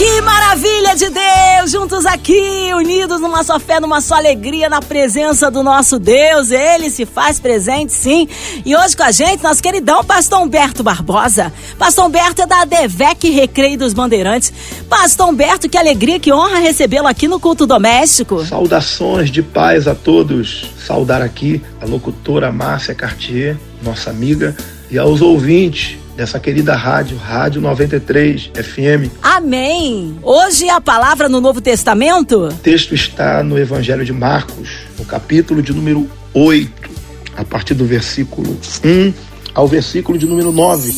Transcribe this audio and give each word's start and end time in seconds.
Que 0.00 0.22
maravilha 0.22 0.96
de 0.96 1.10
Deus! 1.10 1.70
Juntos 1.70 2.06
aqui, 2.06 2.72
unidos 2.74 3.20
numa 3.20 3.44
só 3.44 3.60
fé, 3.60 3.78
numa 3.78 4.00
só 4.00 4.14
alegria, 4.14 4.66
na 4.66 4.80
presença 4.80 5.50
do 5.50 5.62
nosso 5.62 5.98
Deus. 5.98 6.50
Ele 6.50 6.88
se 6.88 7.04
faz 7.04 7.38
presente, 7.38 7.92
sim. 7.92 8.26
E 8.64 8.74
hoje 8.74 8.96
com 8.96 9.02
a 9.02 9.10
gente, 9.12 9.42
nosso 9.42 9.62
queridão 9.62 10.02
Pastor 10.02 10.40
Humberto 10.40 10.82
Barbosa. 10.82 11.52
Pastor 11.78 12.06
Humberto 12.06 12.40
é 12.40 12.46
da 12.46 12.62
ADVEC 12.62 13.28
Recreio 13.28 13.76
dos 13.76 13.92
Bandeirantes. 13.92 14.50
Pastor 14.88 15.28
Humberto, 15.28 15.68
que 15.68 15.76
alegria, 15.76 16.18
que 16.18 16.32
honra 16.32 16.60
recebê-lo 16.60 17.06
aqui 17.06 17.28
no 17.28 17.38
culto 17.38 17.66
doméstico. 17.66 18.42
Saudações 18.46 19.30
de 19.30 19.42
paz 19.42 19.86
a 19.86 19.94
todos. 19.94 20.70
Saudar 20.78 21.20
aqui 21.20 21.60
a 21.78 21.84
locutora 21.84 22.50
Márcia 22.50 22.94
Cartier, 22.94 23.58
nossa 23.82 24.08
amiga, 24.08 24.56
e 24.90 24.96
aos 24.96 25.20
ouvintes 25.20 25.99
dessa 26.20 26.38
querida 26.38 26.76
rádio, 26.76 27.16
Rádio 27.16 27.62
93 27.62 28.50
FM. 28.54 29.10
Amém! 29.22 30.18
Hoje 30.22 30.68
a 30.68 30.78
palavra 30.78 31.30
no 31.30 31.40
Novo 31.40 31.62
Testamento? 31.62 32.48
O 32.48 32.52
texto 32.52 32.94
está 32.94 33.42
no 33.42 33.58
Evangelho 33.58 34.04
de 34.04 34.12
Marcos, 34.12 34.80
no 34.98 35.06
capítulo 35.06 35.62
de 35.62 35.72
número 35.72 36.06
8, 36.34 36.90
a 37.38 37.42
partir 37.42 37.72
do 37.72 37.86
versículo 37.86 38.50
1 38.84 39.14
ao 39.54 39.66
versículo 39.66 40.18
de 40.18 40.26
número 40.26 40.52
9. 40.52 40.92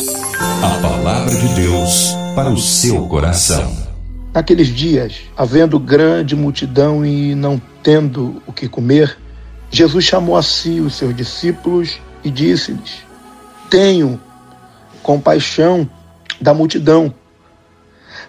A 0.61 0.81
palavra 0.81 1.33
de 1.33 1.47
Deus 1.55 2.13
para 2.35 2.49
o 2.49 2.57
seu 2.57 3.07
coração. 3.07 3.73
Naqueles 4.33 4.67
dias, 4.67 5.21
havendo 5.37 5.79
grande 5.79 6.35
multidão 6.35 7.05
e 7.05 7.33
não 7.33 7.61
tendo 7.81 8.43
o 8.45 8.51
que 8.51 8.67
comer, 8.67 9.17
Jesus 9.71 10.03
chamou 10.03 10.35
a 10.35 10.43
si 10.43 10.81
os 10.81 10.95
seus 10.95 11.15
discípulos 11.15 11.97
e 12.25 12.29
disse-lhes: 12.29 13.05
Tenho 13.69 14.19
compaixão 15.03 15.87
da 16.41 16.53
multidão, 16.53 17.13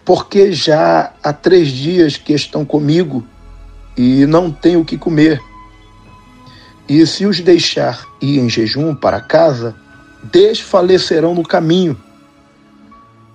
porque 0.05 0.53
já 0.53 1.15
há 1.23 1.33
três 1.33 1.69
dias 1.69 2.19
que 2.19 2.35
estão 2.35 2.65
comigo 2.65 3.25
e 3.97 4.27
não 4.27 4.51
tenho 4.51 4.81
o 4.81 4.85
que 4.85 4.99
comer. 4.99 5.41
E 6.87 7.07
se 7.07 7.25
os 7.25 7.41
deixar 7.41 8.05
ir 8.21 8.39
em 8.39 8.51
jejum 8.51 8.95
para 8.95 9.21
casa, 9.21 9.75
desfalecerão 10.25 11.35
no 11.35 11.43
caminho, 11.43 11.97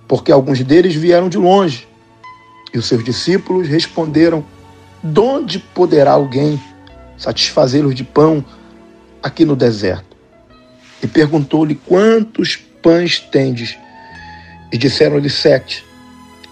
porque 0.06 0.30
alguns 0.30 0.62
deles 0.62 0.94
vieram 0.94 1.28
de 1.28 1.38
longe. 1.38 1.88
E 2.72 2.78
os 2.78 2.86
seus 2.86 3.02
discípulos 3.02 3.66
responderam: 3.66 4.44
De 5.02 5.18
onde 5.18 5.58
poderá 5.58 6.12
alguém 6.12 6.60
satisfazê-los 7.16 7.94
de 7.94 8.04
pão 8.04 8.44
aqui 9.20 9.44
no 9.44 9.56
deserto? 9.56 10.16
E 11.02 11.08
perguntou-lhe 11.08 11.74
quantos 11.74 12.69
pães 12.82 13.20
tendes? 13.20 13.78
E 14.72 14.78
disseram-lhe 14.78 15.30
sete. 15.30 15.84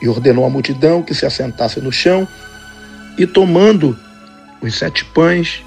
E 0.01 0.09
ordenou 0.09 0.45
à 0.45 0.51
multidão 0.51 1.03
que 1.03 1.15
se 1.15 1.27
assentasse 1.27 1.81
no 1.81 1.91
chão, 1.91 2.27
e 3.19 3.27
tomando 3.27 3.99
os 4.61 4.75
sete 4.77 5.05
pães, 5.05 5.63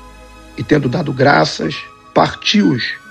e 0.57 0.63
tendo 0.63 0.87
dado 0.87 1.11
graças, 1.11 1.75
partiu-os 2.13 3.01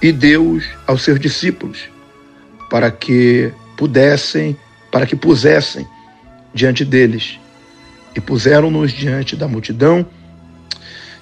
e 0.00 0.10
deu-os 0.10 0.64
aos 0.86 1.02
seus 1.02 1.20
discípulos, 1.20 1.88
para 2.68 2.90
que 2.90 3.52
pudessem, 3.76 4.56
para 4.90 5.06
que 5.06 5.14
pusessem 5.14 5.86
diante 6.52 6.84
deles. 6.84 7.38
E 8.14 8.20
puseram-nos 8.20 8.92
diante 8.92 9.36
da 9.36 9.48
multidão. 9.48 10.04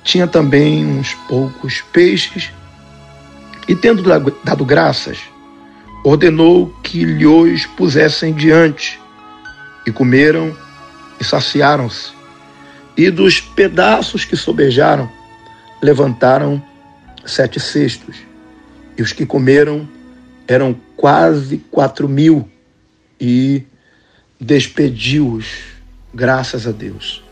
Tinha 0.02 0.26
também 0.26 0.84
uns 0.84 1.14
poucos 1.28 1.82
peixes, 1.92 2.50
e 3.68 3.76
tendo 3.76 4.02
dado 4.02 4.64
graças, 4.64 5.18
ordenou 6.04 6.74
que 6.82 7.04
lhes 7.04 7.66
pusessem 7.66 8.32
diante. 8.32 9.00
E 9.86 9.90
comeram 9.90 10.56
e 11.20 11.24
saciaram-se. 11.24 12.12
E 12.96 13.10
dos 13.10 13.40
pedaços 13.40 14.24
que 14.24 14.36
sobejaram, 14.36 15.10
levantaram 15.82 16.62
sete 17.24 17.58
cestos. 17.58 18.16
E 18.96 19.02
os 19.02 19.12
que 19.12 19.24
comeram 19.24 19.88
eram 20.46 20.76
quase 20.96 21.58
quatro 21.70 22.08
mil. 22.08 22.48
E 23.20 23.64
despediu-os, 24.40 25.46
graças 26.12 26.66
a 26.66 26.72
Deus. 26.72 27.22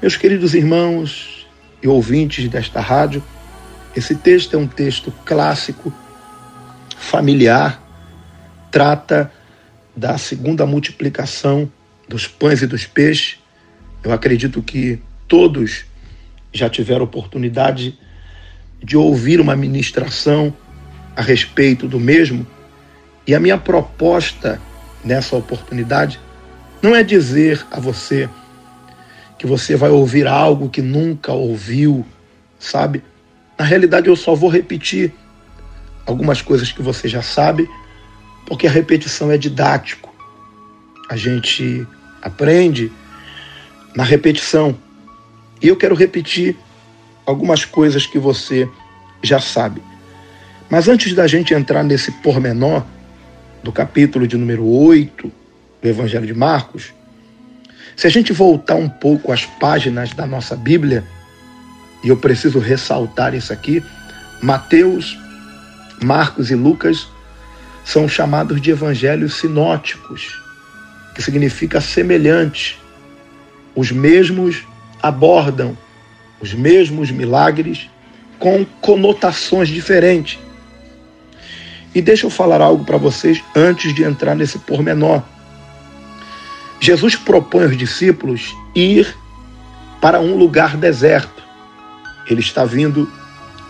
Meus 0.00 0.16
queridos 0.16 0.54
irmãos 0.54 1.46
e 1.82 1.88
ouvintes 1.88 2.48
desta 2.48 2.80
rádio, 2.80 3.22
esse 3.96 4.14
texto 4.14 4.54
é 4.54 4.58
um 4.58 4.66
texto 4.66 5.12
clássico 5.24 5.92
familiar, 6.98 7.82
trata 8.70 9.32
da 9.96 10.18
segunda 10.18 10.66
multiplicação 10.66 11.70
dos 12.08 12.26
pães 12.26 12.62
e 12.62 12.66
dos 12.66 12.86
peixes. 12.86 13.38
Eu 14.02 14.12
acredito 14.12 14.62
que 14.62 15.00
todos 15.26 15.84
já 16.52 16.68
tiveram 16.68 17.04
oportunidade 17.04 17.98
de 18.82 18.96
ouvir 18.96 19.40
uma 19.40 19.56
ministração 19.56 20.54
a 21.16 21.22
respeito 21.22 21.88
do 21.88 21.98
mesmo. 21.98 22.46
E 23.26 23.34
a 23.34 23.40
minha 23.40 23.58
proposta 23.58 24.60
nessa 25.04 25.36
oportunidade 25.36 26.18
não 26.80 26.94
é 26.94 27.02
dizer 27.02 27.64
a 27.70 27.80
você 27.80 28.28
que 29.38 29.46
você 29.46 29.76
vai 29.76 29.90
ouvir 29.90 30.26
algo 30.26 30.68
que 30.68 30.82
nunca 30.82 31.32
ouviu, 31.32 32.04
sabe? 32.58 33.02
Na 33.58 33.64
realidade, 33.64 34.08
eu 34.08 34.16
só 34.16 34.34
vou 34.34 34.50
repetir 34.50 35.12
algumas 36.08 36.40
coisas 36.40 36.72
que 36.72 36.80
você 36.80 37.06
já 37.06 37.20
sabe, 37.20 37.68
porque 38.46 38.66
a 38.66 38.70
repetição 38.70 39.30
é 39.30 39.36
didático. 39.36 40.12
A 41.06 41.16
gente 41.16 41.86
aprende 42.22 42.90
na 43.94 44.04
repetição. 44.04 44.74
E 45.60 45.68
eu 45.68 45.76
quero 45.76 45.94
repetir 45.94 46.56
algumas 47.26 47.66
coisas 47.66 48.06
que 48.06 48.18
você 48.18 48.66
já 49.22 49.38
sabe. 49.38 49.82
Mas 50.70 50.88
antes 50.88 51.12
da 51.12 51.26
gente 51.26 51.52
entrar 51.52 51.82
nesse 51.82 52.10
pormenor 52.10 52.82
do 53.62 53.70
capítulo 53.70 54.26
de 54.26 54.36
número 54.36 54.66
8 54.66 55.30
do 55.82 55.88
Evangelho 55.88 56.26
de 56.26 56.34
Marcos, 56.34 56.94
se 57.94 58.06
a 58.06 58.10
gente 58.10 58.32
voltar 58.32 58.76
um 58.76 58.88
pouco 58.88 59.30
às 59.30 59.44
páginas 59.44 60.14
da 60.14 60.26
nossa 60.26 60.56
Bíblia, 60.56 61.04
e 62.02 62.08
eu 62.08 62.16
preciso 62.16 62.58
ressaltar 62.58 63.34
isso 63.34 63.52
aqui, 63.52 63.82
Mateus 64.40 65.18
Marcos 66.02 66.50
e 66.50 66.54
Lucas 66.54 67.08
são 67.84 68.08
chamados 68.08 68.60
de 68.60 68.70
evangelhos 68.70 69.34
sinóticos, 69.34 70.40
que 71.14 71.22
significa 71.22 71.80
semelhante. 71.80 72.78
Os 73.74 73.90
mesmos 73.90 74.66
abordam 75.02 75.76
os 76.40 76.54
mesmos 76.54 77.10
milagres 77.10 77.88
com 78.38 78.64
conotações 78.80 79.68
diferentes. 79.68 80.38
E 81.94 82.00
deixa 82.00 82.26
eu 82.26 82.30
falar 82.30 82.60
algo 82.60 82.84
para 82.84 82.96
vocês 82.96 83.42
antes 83.56 83.94
de 83.94 84.04
entrar 84.04 84.34
nesse 84.34 84.58
pormenor. 84.58 85.22
Jesus 86.80 87.16
propõe 87.16 87.64
aos 87.64 87.76
discípulos 87.76 88.54
ir 88.74 89.16
para 90.00 90.20
um 90.20 90.36
lugar 90.36 90.76
deserto. 90.76 91.42
Ele 92.26 92.40
está 92.40 92.64
vindo 92.64 93.10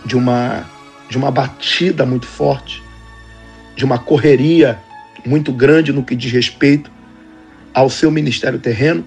de 0.05 0.15
uma 0.15 0.65
de 1.09 1.17
uma 1.17 1.31
batida 1.31 2.05
muito 2.05 2.27
forte, 2.27 2.83
de 3.75 3.83
uma 3.83 3.97
correria 3.97 4.79
muito 5.25 5.51
grande 5.51 5.91
no 5.91 6.03
que 6.03 6.15
diz 6.15 6.31
respeito 6.31 6.91
ao 7.73 7.89
seu 7.89 8.11
ministério 8.11 8.59
terreno, 8.59 9.05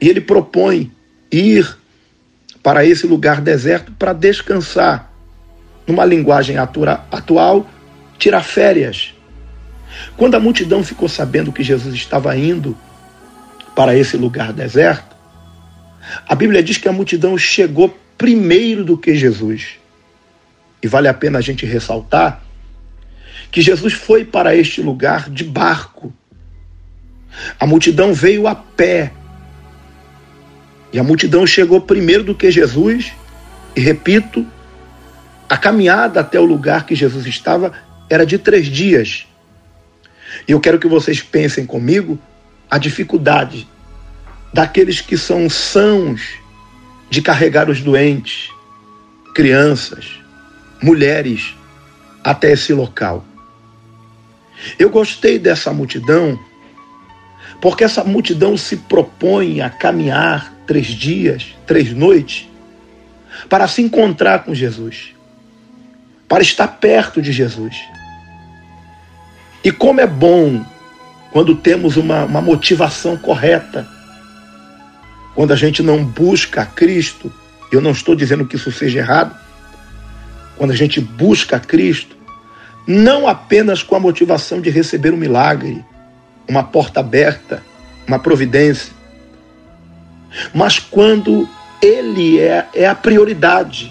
e 0.00 0.08
ele 0.08 0.20
propõe 0.20 0.90
ir 1.30 1.76
para 2.62 2.84
esse 2.84 3.06
lugar 3.06 3.40
deserto 3.40 3.92
para 3.92 4.12
descansar. 4.12 5.10
Numa 5.86 6.04
linguagem 6.04 6.56
atual, 6.56 7.68
tirar 8.18 8.42
férias. 8.42 9.14
Quando 10.16 10.36
a 10.36 10.40
multidão 10.40 10.84
ficou 10.84 11.08
sabendo 11.08 11.52
que 11.52 11.62
Jesus 11.62 11.94
estava 11.94 12.36
indo 12.36 12.76
para 13.74 13.96
esse 13.96 14.16
lugar 14.16 14.52
deserto, 14.52 15.16
a 16.26 16.34
Bíblia 16.34 16.62
diz 16.62 16.78
que 16.78 16.88
a 16.88 16.92
multidão 16.92 17.36
chegou 17.36 17.96
primeiro 18.16 18.84
do 18.84 18.96
que 18.96 19.14
Jesus. 19.16 19.79
E 20.82 20.88
vale 20.88 21.08
a 21.08 21.14
pena 21.14 21.38
a 21.38 21.42
gente 21.42 21.66
ressaltar 21.66 22.42
que 23.50 23.60
Jesus 23.60 23.92
foi 23.92 24.24
para 24.24 24.54
este 24.54 24.80
lugar 24.80 25.28
de 25.28 25.44
barco. 25.44 26.12
A 27.58 27.66
multidão 27.66 28.14
veio 28.14 28.46
a 28.46 28.54
pé. 28.54 29.12
E 30.92 30.98
a 30.98 31.04
multidão 31.04 31.46
chegou 31.46 31.80
primeiro 31.80 32.22
do 32.22 32.34
que 32.34 32.50
Jesus. 32.50 33.12
E 33.74 33.80
repito, 33.80 34.46
a 35.48 35.56
caminhada 35.56 36.20
até 36.20 36.38
o 36.38 36.44
lugar 36.44 36.86
que 36.86 36.94
Jesus 36.94 37.26
estava 37.26 37.72
era 38.08 38.24
de 38.24 38.38
três 38.38 38.66
dias. 38.66 39.26
E 40.46 40.52
eu 40.52 40.60
quero 40.60 40.78
que 40.78 40.86
vocês 40.86 41.20
pensem 41.20 41.66
comigo 41.66 42.18
a 42.70 42.78
dificuldade 42.78 43.68
daqueles 44.52 45.00
que 45.00 45.16
são 45.16 45.50
sãos 45.50 46.38
de 47.08 47.20
carregar 47.20 47.68
os 47.68 47.80
doentes, 47.80 48.50
crianças, 49.34 50.19
mulheres 50.82 51.54
até 52.22 52.52
esse 52.52 52.72
local. 52.72 53.24
Eu 54.78 54.90
gostei 54.90 55.38
dessa 55.38 55.72
multidão 55.72 56.38
porque 57.60 57.84
essa 57.84 58.02
multidão 58.02 58.56
se 58.56 58.76
propõe 58.76 59.60
a 59.60 59.68
caminhar 59.68 60.52
três 60.66 60.86
dias, 60.86 61.54
três 61.66 61.92
noites, 61.92 62.48
para 63.48 63.68
se 63.68 63.82
encontrar 63.82 64.44
com 64.44 64.54
Jesus, 64.54 65.14
para 66.26 66.42
estar 66.42 66.68
perto 66.68 67.20
de 67.20 67.32
Jesus. 67.32 67.76
E 69.62 69.70
como 69.70 70.00
é 70.00 70.06
bom 70.06 70.64
quando 71.32 71.54
temos 71.54 71.96
uma, 71.96 72.24
uma 72.24 72.40
motivação 72.40 73.16
correta, 73.16 73.86
quando 75.34 75.52
a 75.52 75.56
gente 75.56 75.82
não 75.82 76.04
busca 76.04 76.64
Cristo, 76.64 77.32
eu 77.70 77.80
não 77.80 77.92
estou 77.92 78.14
dizendo 78.14 78.46
que 78.46 78.56
isso 78.56 78.72
seja 78.72 78.98
errado, 78.98 79.36
quando 80.60 80.72
a 80.72 80.76
gente 80.76 81.00
busca 81.00 81.58
Cristo, 81.58 82.14
não 82.86 83.26
apenas 83.26 83.82
com 83.82 83.96
a 83.96 83.98
motivação 83.98 84.60
de 84.60 84.68
receber 84.68 85.10
um 85.10 85.16
milagre, 85.16 85.82
uma 86.46 86.62
porta 86.62 87.00
aberta, 87.00 87.62
uma 88.06 88.18
providência, 88.18 88.92
mas 90.52 90.78
quando 90.78 91.48
Ele 91.80 92.38
é, 92.38 92.68
é 92.74 92.86
a 92.86 92.94
prioridade, 92.94 93.90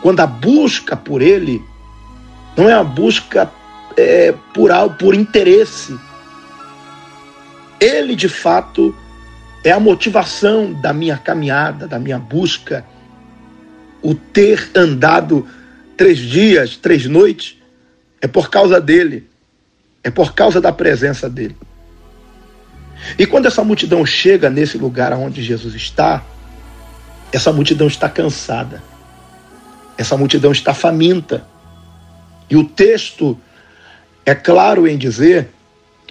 quando 0.00 0.20
a 0.20 0.26
busca 0.26 0.96
por 0.96 1.20
Ele 1.20 1.60
não 2.56 2.70
é 2.70 2.74
a 2.74 2.84
busca 2.84 3.50
é, 3.96 4.32
por 4.54 4.70
por 5.00 5.16
interesse. 5.16 5.98
Ele, 7.80 8.14
de 8.14 8.28
fato, 8.28 8.94
é 9.64 9.72
a 9.72 9.80
motivação 9.80 10.72
da 10.72 10.92
minha 10.92 11.18
caminhada, 11.18 11.88
da 11.88 11.98
minha 11.98 12.20
busca. 12.20 12.91
O 14.02 14.14
ter 14.14 14.70
andado 14.74 15.46
três 15.96 16.18
dias, 16.18 16.76
três 16.76 17.06
noites, 17.06 17.56
é 18.20 18.26
por 18.26 18.50
causa 18.50 18.80
dele, 18.80 19.28
é 20.02 20.10
por 20.10 20.34
causa 20.34 20.60
da 20.60 20.72
presença 20.72 21.28
dele. 21.28 21.56
E 23.18 23.26
quando 23.26 23.46
essa 23.46 23.64
multidão 23.64 24.04
chega 24.06 24.48
nesse 24.48 24.78
lugar 24.78 25.12
onde 25.12 25.42
Jesus 25.42 25.74
está, 25.74 26.24
essa 27.32 27.52
multidão 27.52 27.86
está 27.86 28.08
cansada, 28.08 28.82
essa 29.96 30.16
multidão 30.16 30.52
está 30.52 30.74
faminta. 30.74 31.46
E 32.48 32.56
o 32.56 32.64
texto 32.64 33.38
é 34.24 34.34
claro 34.34 34.86
em 34.86 34.96
dizer, 34.96 35.48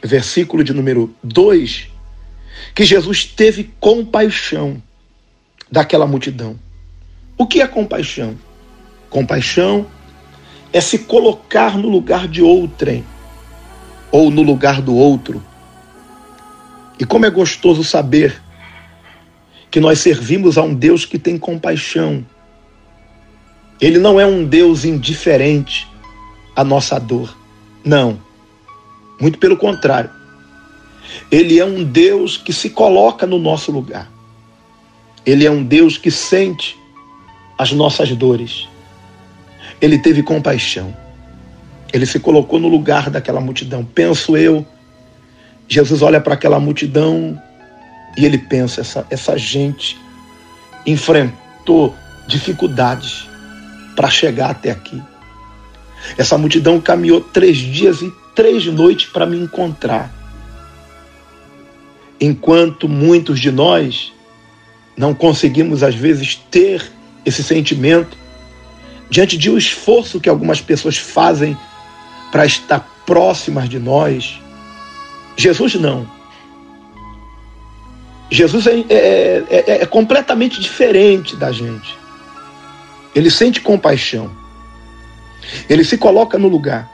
versículo 0.03 0.63
de 0.63 0.73
número 0.73 1.15
2, 1.23 1.89
que 2.75 2.83
Jesus 2.83 3.25
teve 3.25 3.73
compaixão 3.79 4.81
daquela 5.71 6.05
multidão. 6.05 6.59
O 7.41 7.47
que 7.47 7.59
é 7.59 7.67
compaixão? 7.67 8.37
Compaixão 9.09 9.87
é 10.71 10.79
se 10.79 10.99
colocar 10.99 11.75
no 11.75 11.89
lugar 11.89 12.27
de 12.27 12.43
outrem 12.43 13.03
ou 14.11 14.29
no 14.29 14.43
lugar 14.43 14.79
do 14.79 14.95
outro. 14.95 15.43
E 16.99 17.03
como 17.03 17.25
é 17.25 17.31
gostoso 17.31 17.83
saber 17.83 18.39
que 19.71 19.79
nós 19.79 19.97
servimos 19.97 20.55
a 20.55 20.61
um 20.61 20.71
Deus 20.71 21.03
que 21.03 21.17
tem 21.17 21.35
compaixão. 21.35 22.23
Ele 23.81 23.97
não 23.97 24.19
é 24.19 24.25
um 24.27 24.45
Deus 24.45 24.85
indiferente 24.85 25.87
à 26.55 26.63
nossa 26.63 26.99
dor. 26.99 27.35
Não. 27.83 28.21
Muito 29.19 29.39
pelo 29.39 29.57
contrário. 29.57 30.11
Ele 31.31 31.57
é 31.57 31.65
um 31.65 31.83
Deus 31.83 32.37
que 32.37 32.53
se 32.53 32.69
coloca 32.69 33.25
no 33.25 33.39
nosso 33.39 33.71
lugar. 33.71 34.11
Ele 35.25 35.43
é 35.43 35.49
um 35.49 35.63
Deus 35.63 35.97
que 35.97 36.11
sente 36.11 36.79
as 37.61 37.71
nossas 37.71 38.09
dores. 38.15 38.67
Ele 39.79 39.99
teve 39.99 40.23
compaixão. 40.23 40.97
Ele 41.93 42.07
se 42.07 42.19
colocou 42.19 42.59
no 42.59 42.67
lugar 42.67 43.11
daquela 43.11 43.39
multidão. 43.39 43.85
Penso 43.85 44.35
eu, 44.35 44.65
Jesus 45.67 46.01
olha 46.01 46.19
para 46.19 46.33
aquela 46.33 46.59
multidão 46.59 47.39
e 48.17 48.25
ele 48.25 48.39
pensa: 48.39 48.81
essa, 48.81 49.05
essa 49.11 49.37
gente 49.37 49.95
enfrentou 50.87 51.95
dificuldades 52.27 53.29
para 53.95 54.09
chegar 54.09 54.49
até 54.49 54.71
aqui. 54.71 54.99
Essa 56.17 56.39
multidão 56.39 56.81
caminhou 56.81 57.21
três 57.21 57.57
dias 57.57 58.01
e 58.01 58.11
três 58.35 58.65
noites 58.65 59.11
para 59.11 59.27
me 59.27 59.37
encontrar. 59.37 60.11
Enquanto 62.19 62.89
muitos 62.89 63.39
de 63.39 63.51
nós 63.51 64.11
não 64.97 65.13
conseguimos, 65.13 65.83
às 65.83 65.93
vezes, 65.93 66.35
ter 66.49 66.91
esse 67.25 67.43
sentimento 67.43 68.17
diante 69.09 69.37
de 69.37 69.49
um 69.49 69.57
esforço 69.57 70.19
que 70.19 70.29
algumas 70.29 70.61
pessoas 70.61 70.97
fazem 70.97 71.57
para 72.31 72.45
estar 72.45 72.79
próximas 73.05 73.67
de 73.67 73.77
nós. 73.77 74.39
Jesus 75.35 75.75
não. 75.75 76.09
Jesus 78.29 78.65
é, 78.65 78.79
é, 78.89 79.43
é, 79.49 79.81
é 79.81 79.85
completamente 79.85 80.61
diferente 80.61 81.35
da 81.35 81.51
gente. 81.51 81.97
Ele 83.13 83.29
sente 83.29 83.59
compaixão. 83.59 84.31
Ele 85.69 85.83
se 85.83 85.97
coloca 85.97 86.37
no 86.37 86.47
lugar. 86.47 86.89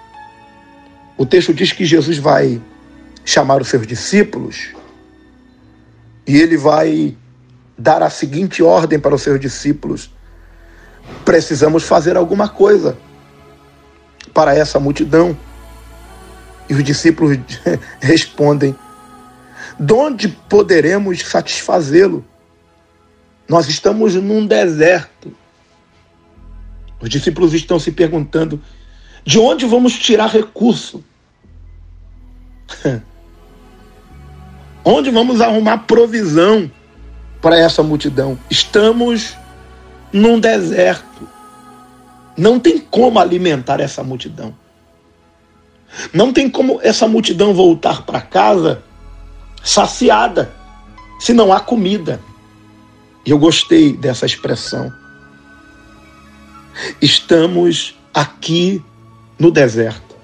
O 1.15 1.25
texto 1.25 1.53
diz 1.53 1.71
que 1.71 1.85
Jesus 1.85 2.17
vai 2.17 2.59
chamar 3.23 3.61
os 3.61 3.67
seus 3.67 3.85
discípulos 3.85 4.69
e 6.25 6.37
ele 6.37 6.57
vai 6.57 7.15
dar 7.77 8.01
a 8.01 8.09
seguinte 8.09 8.63
ordem 8.63 8.99
para 8.99 9.13
os 9.13 9.21
seus 9.21 9.39
discípulos: 9.39 10.09
precisamos 11.25 11.83
fazer 11.83 12.15
alguma 12.17 12.47
coisa 12.47 12.97
para 14.33 14.55
essa 14.55 14.79
multidão. 14.79 15.37
E 16.69 16.73
os 16.73 16.83
discípulos 16.83 17.37
respondem: 17.99 18.75
de 19.79 19.93
onde 19.93 20.27
poderemos 20.27 21.21
satisfazê-lo? 21.21 22.25
Nós 23.47 23.69
estamos 23.69 24.15
num 24.15 24.45
deserto. 24.45 25.33
Os 26.99 27.09
discípulos 27.09 27.53
estão 27.53 27.79
se 27.79 27.91
perguntando: 27.91 28.61
de 29.23 29.39
onde 29.39 29.65
vamos 29.65 29.93
tirar 29.93 30.27
recurso? 30.27 31.03
onde 34.83 35.09
vamos 35.11 35.41
arrumar 35.41 35.79
provisão 35.79 36.71
para 37.41 37.57
essa 37.57 37.83
multidão? 37.83 38.37
Estamos 38.49 39.35
num 40.11 40.39
deserto. 40.39 41.27
Não 42.37 42.59
tem 42.59 42.79
como 42.79 43.19
alimentar 43.19 43.79
essa 43.79 44.03
multidão. 44.03 44.53
Não 46.13 46.31
tem 46.31 46.49
como 46.49 46.79
essa 46.81 47.07
multidão 47.07 47.53
voltar 47.53 48.03
para 48.03 48.21
casa 48.21 48.83
saciada, 49.63 50.53
se 51.19 51.33
não 51.33 51.51
há 51.51 51.59
comida. 51.59 52.21
E 53.25 53.31
eu 53.31 53.39
gostei 53.39 53.93
dessa 53.93 54.25
expressão. 54.25 54.91
Estamos 57.01 57.95
aqui 58.13 58.83
no 59.37 59.51
deserto. 59.51 60.15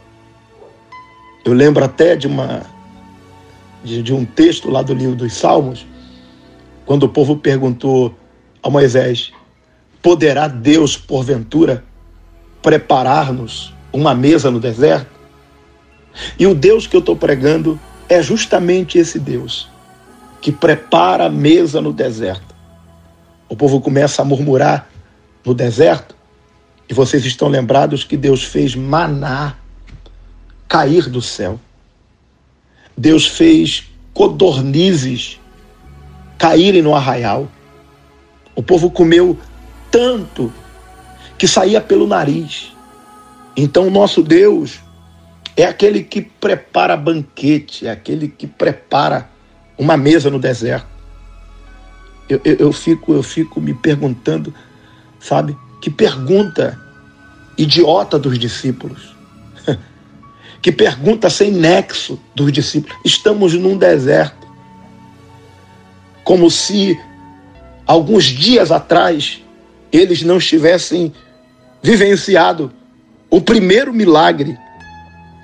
Eu 1.44 1.54
lembro 1.54 1.84
até 1.84 2.16
de 2.16 2.28
uma 2.28 2.62
de, 3.84 4.02
de 4.02 4.14
um 4.14 4.24
texto 4.24 4.72
lá 4.72 4.82
do 4.82 4.94
livro 4.94 5.16
dos 5.16 5.34
Salmos, 5.34 5.86
quando 6.86 7.04
o 7.04 7.10
povo 7.10 7.36
perguntou 7.36 8.16
a 8.62 8.70
Moisés: 8.70 9.34
Poderá 10.04 10.50
Deus, 10.50 10.98
porventura, 10.98 11.84
preparar-nos 12.62 13.74
uma 13.92 14.14
mesa 14.14 14.52
no 14.52 14.60
deserto? 14.60 15.10
E 16.38 16.46
o 16.46 16.54
Deus 16.54 16.86
que 16.86 16.96
eu 16.96 17.00
estou 17.00 17.16
pregando 17.16 17.80
é 18.10 18.22
justamente 18.22 18.98
esse 18.98 19.18
Deus 19.18 19.72
que 20.42 20.52
prepara 20.52 21.28
a 21.28 21.30
mesa 21.30 21.80
no 21.80 21.94
deserto. 21.94 22.54
O 23.48 23.56
povo 23.56 23.80
começa 23.80 24.22
a 24.22 24.26
murmurar 24.26 24.90
no 25.46 25.54
deserto, 25.54 26.14
e 26.90 26.94
vocês 26.94 27.24
estão 27.26 27.48
lembrados 27.48 28.04
que 28.04 28.18
Deus 28.18 28.44
fez 28.44 28.76
maná 28.76 29.56
cair 30.68 31.10
do 31.10 31.22
céu. 31.22 31.58
Deus 32.98 33.26
fez 33.26 33.90
codornizes 34.14 35.40
caírem 36.38 36.82
no 36.82 36.94
arraial. 36.94 37.48
O 38.54 38.62
povo 38.62 38.92
comeu 38.92 39.40
tanto 39.94 40.52
que 41.38 41.48
saía 41.48 41.80
pelo 41.80 42.08
nariz. 42.08 42.74
Então, 43.56 43.88
o 43.88 43.92
nosso 43.92 44.24
Deus 44.24 44.80
é 45.56 45.66
aquele 45.66 46.04
que 46.04 46.20
prepara 46.20 46.98
banquete, 46.98 47.86
é 47.86 47.92
aquele 47.92 48.28
que 48.28 48.48
prepara 48.48 49.30
uma 49.78 49.96
mesa 49.96 50.32
no 50.32 50.40
deserto. 50.40 50.88
Eu, 52.28 52.42
eu, 52.44 52.56
eu, 52.56 52.74
fico, 52.74 53.14
eu 53.14 53.22
fico 53.22 53.62
me 53.62 53.76
perguntando, 53.76 54.52
sabe? 55.20 55.56
Que 55.80 55.92
pergunta 55.92 56.80
idiota 57.56 58.18
dos 58.18 58.40
discípulos. 58.40 59.16
que 60.60 60.72
pergunta 60.72 61.30
sem 61.30 61.52
nexo 61.52 62.20
dos 62.34 62.52
discípulos. 62.52 62.98
Estamos 63.06 63.54
num 63.54 63.78
deserto. 63.78 64.48
Como 66.24 66.50
se 66.50 67.00
alguns 67.86 68.24
dias 68.24 68.72
atrás, 68.72 69.43
eles 69.94 70.24
não 70.24 70.38
estivessem 70.38 71.14
vivenciado 71.84 72.74
o 73.30 73.40
primeiro 73.40 73.94
milagre 73.94 74.58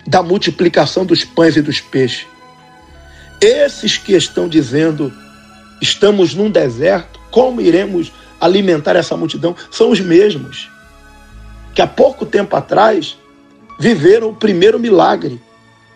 da 0.07 0.23
multiplicação 0.23 1.05
dos 1.05 1.23
pães 1.23 1.55
e 1.55 1.61
dos 1.61 1.79
peixes. 1.79 2.25
Esses 3.39 3.97
que 3.97 4.13
estão 4.15 4.49
dizendo, 4.49 5.13
estamos 5.79 6.33
num 6.33 6.49
deserto, 6.49 7.19
como 7.29 7.61
iremos 7.61 8.11
alimentar 8.41 8.95
essa 8.95 9.15
multidão? 9.15 9.55
São 9.69 9.91
os 9.91 9.99
mesmos 9.99 10.69
que 11.75 11.81
há 11.81 11.87
pouco 11.87 12.25
tempo 12.25 12.55
atrás 12.55 13.17
viveram 13.79 14.29
o 14.29 14.35
primeiro 14.35 14.79
milagre 14.79 15.39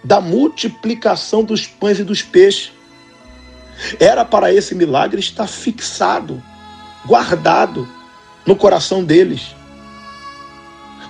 da 0.04 0.22
multiplicação 0.22 1.44
dos 1.44 1.66
pães 1.66 2.00
e 2.00 2.04
dos 2.04 2.22
peixes. 2.22 2.72
Era 4.00 4.24
para 4.24 4.54
esse 4.54 4.76
milagre 4.76 5.20
estar 5.20 5.48
fixado, 5.48 6.42
guardado 7.06 7.88
no 8.46 8.56
coração 8.56 9.04
deles. 9.04 9.56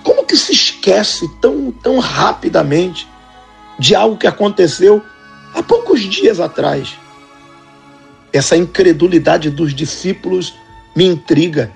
Como 0.02 0.24
que 0.24 0.36
se 0.36 0.52
esquece 0.52 1.26
tão, 1.40 1.70
tão 1.70 1.98
rapidamente 1.98 3.08
de 3.78 3.94
algo 3.94 4.16
que 4.16 4.26
aconteceu 4.26 5.02
há 5.54 5.62
poucos 5.62 6.02
dias 6.02 6.40
atrás? 6.40 6.94
Essa 8.32 8.56
incredulidade 8.56 9.48
dos 9.50 9.74
discípulos 9.74 10.54
me 10.94 11.04
intriga. 11.04 11.70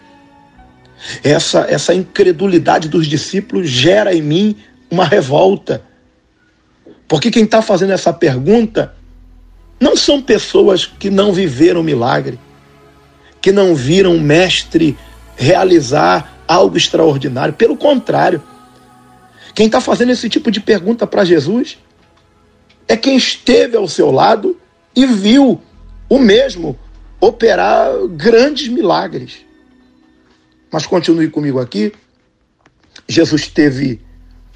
Essa, 1.23 1.67
essa 1.69 1.95
incredulidade 1.95 2.89
dos 2.89 3.07
discípulos 3.07 3.69
gera 3.69 4.15
em 4.15 4.23
mim 4.23 4.57
uma 4.91 5.05
revolta. 5.05 5.83
Porque 7.07 7.31
quem 7.31 7.45
está 7.45 7.63
fazendo 7.63 7.93
essa 7.93 8.13
pergunta 8.13 8.95
não 9.81 9.97
são 9.97 10.21
pessoas 10.21 10.85
que 10.85 11.09
não 11.09 11.33
viveram 11.33 11.83
milagre, 11.83 12.39
que 13.41 13.53
não 13.53 13.75
viram 13.75 14.19
mestre 14.19 14.99
realizar 15.39 16.43
algo 16.49 16.77
extraordinário. 16.77 17.55
Pelo 17.55 17.77
contrário, 17.77 18.43
quem 19.55 19.67
está 19.67 19.81
fazendo 19.81 20.11
esse 20.11 20.29
tipo 20.29 20.51
de 20.51 20.61
pergunta 20.61 21.07
para 21.07 21.25
Jesus 21.25 21.79
é 22.89 22.97
quem 22.97 23.17
esteve 23.17 23.77
ao 23.77 23.87
seu 23.87 24.11
lado 24.11 24.59
e 24.97 25.07
viu 25.07 25.63
o 26.09 26.19
mesmo 26.19 26.77
operar 27.21 27.93
grandes 28.09 28.67
milagres. 28.67 29.45
Mas 30.73 30.87
continue 30.87 31.29
comigo 31.29 31.61
aqui. 31.61 31.93
Jesus 33.07 33.47
teve 33.47 34.01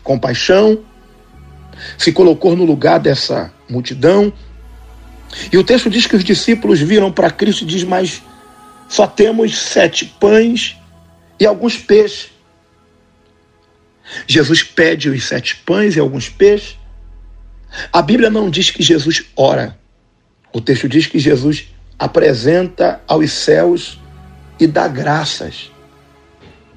compaixão, 0.03 0.81
se 1.97 2.13
colocou 2.13 2.57
no 2.57 2.65
lugar 2.65 2.99
dessa 2.99 3.53
multidão. 3.71 4.33
E 5.53 5.57
o 5.57 5.65
texto 5.65 5.89
diz 5.89 6.07
que 6.07 6.17
os 6.17 6.25
discípulos 6.25 6.81
viram 6.81 7.13
para 7.13 7.31
Cristo 7.31 7.63
e 7.63 7.67
diz: 7.67 7.85
Mas 7.85 8.23
só 8.93 9.07
temos 9.07 9.59
sete 9.59 10.05
pães 10.05 10.77
e 11.41 11.47
alguns 11.47 11.79
peixes. 11.79 12.31
Jesus 14.27 14.63
pede 14.63 15.09
os 15.09 15.25
sete 15.25 15.57
pães 15.57 15.97
e 15.97 15.99
alguns 15.99 16.29
peixes. 16.29 16.77
A 17.91 18.03
Bíblia 18.03 18.29
não 18.29 18.51
diz 18.51 18.71
que 18.71 18.83
Jesus 18.83 19.25
ora. 19.35 19.79
O 20.53 20.61
texto 20.61 20.91
diz 20.91 21.07
que 21.07 21.19
Jesus 21.19 21.69
apresenta 21.99 23.01
aos 23.09 23.33
céus 23.33 23.99
e 24.61 24.67
dá 24.67 24.87
graças. 24.89 25.71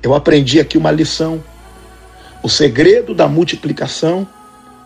Eu 0.02 0.16
aprendi 0.16 0.58
aqui 0.58 0.78
uma 0.78 0.92
lição. 0.92 1.44
O 2.42 2.48
segredo 2.48 3.14
da 3.14 3.28
multiplicação 3.28 4.26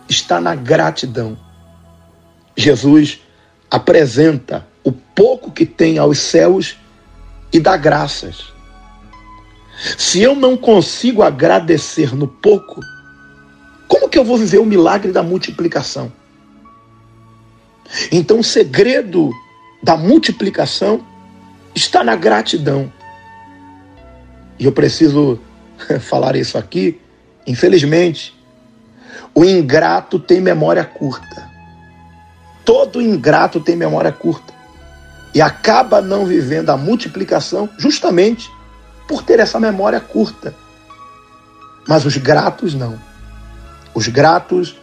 está 0.08 0.40
na 0.40 0.56
gratidão. 0.56 1.38
Jesus 2.56 3.20
apresenta 3.70 4.66
o 4.82 4.90
pouco 4.90 5.52
que 5.52 5.64
tem 5.64 5.96
aos 5.96 6.18
céus 6.18 6.76
e 7.52 7.58
dá 7.58 7.76
graças. 7.76 8.52
Se 9.96 10.20
eu 10.20 10.34
não 10.34 10.56
consigo 10.56 11.22
agradecer 11.22 12.14
no 12.14 12.28
pouco, 12.28 12.80
como 13.88 14.08
que 14.08 14.18
eu 14.18 14.24
vou 14.24 14.36
viver 14.36 14.58
o 14.58 14.66
milagre 14.66 15.10
da 15.10 15.22
multiplicação? 15.22 16.12
Então, 18.12 18.38
o 18.38 18.44
segredo 18.44 19.32
da 19.82 19.96
multiplicação 19.96 21.04
está 21.74 22.04
na 22.04 22.14
gratidão. 22.14 22.92
E 24.58 24.64
eu 24.64 24.72
preciso 24.72 25.40
falar 26.00 26.36
isso 26.36 26.56
aqui. 26.56 27.00
Infelizmente, 27.46 28.38
o 29.34 29.44
ingrato 29.44 30.18
tem 30.18 30.40
memória 30.40 30.84
curta. 30.84 31.50
Todo 32.64 33.00
ingrato 33.00 33.60
tem 33.60 33.74
memória 33.74 34.12
curta. 34.12 34.49
Acaba 35.42 36.00
não 36.00 36.26
vivendo 36.26 36.70
a 36.70 36.76
multiplicação 36.76 37.68
justamente 37.78 38.50
por 39.06 39.22
ter 39.22 39.40
essa 39.40 39.58
memória 39.58 40.00
curta. 40.00 40.54
Mas 41.86 42.04
os 42.04 42.16
gratos 42.16 42.74
não. 42.74 42.98
Os 43.94 44.08
gratos, 44.08 44.76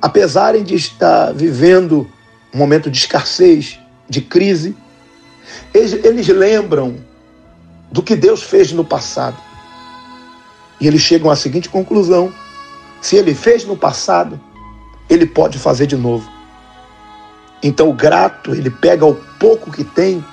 apesar 0.00 0.58
de 0.58 0.74
estar 0.74 1.32
vivendo 1.32 2.10
um 2.54 2.58
momento 2.58 2.90
de 2.90 2.98
escassez, 2.98 3.78
de 4.08 4.20
crise, 4.20 4.76
eles, 5.72 5.92
eles 6.04 6.28
lembram 6.28 6.96
do 7.90 8.02
que 8.02 8.16
Deus 8.16 8.42
fez 8.42 8.72
no 8.72 8.84
passado. 8.84 9.36
E 10.80 10.86
eles 10.86 11.02
chegam 11.02 11.30
à 11.30 11.36
seguinte 11.36 11.68
conclusão: 11.68 12.32
se 13.00 13.16
ele 13.16 13.34
fez 13.34 13.64
no 13.64 13.76
passado, 13.76 14.40
ele 15.08 15.26
pode 15.26 15.58
fazer 15.58 15.86
de 15.86 15.96
novo. 15.96 16.30
Então 17.62 17.88
o 17.88 17.92
grato, 17.92 18.54
ele 18.54 18.70
pega 18.70 19.04
o 19.04 19.14
pouco 19.14 19.70
que 19.70 19.84
tem, 19.84 20.24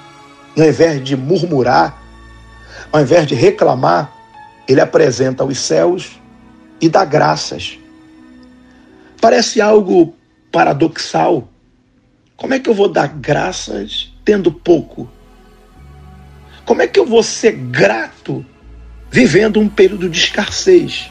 ao 0.57 0.65
invés 0.65 1.03
de 1.03 1.15
murmurar, 1.15 2.01
ao 2.91 3.01
invés 3.01 3.27
de 3.27 3.35
reclamar, 3.35 4.11
ele 4.67 4.81
apresenta 4.81 5.43
os 5.43 5.59
céus 5.59 6.19
e 6.79 6.87
dá 6.87 7.03
graças. 7.03 7.77
Parece 9.19 9.59
algo 9.59 10.15
paradoxal. 10.51 11.47
Como 12.35 12.53
é 12.53 12.59
que 12.59 12.69
eu 12.69 12.73
vou 12.73 12.87
dar 12.87 13.07
graças 13.07 14.13
tendo 14.23 14.51
pouco? 14.51 15.09
Como 16.65 16.81
é 16.81 16.87
que 16.87 16.99
eu 16.99 17.05
vou 17.05 17.23
ser 17.23 17.53
grato 17.53 18.45
vivendo 19.09 19.59
um 19.59 19.69
período 19.69 20.09
de 20.09 20.19
escassez? 20.19 21.09